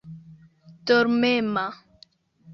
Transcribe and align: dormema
dormema 0.85 1.67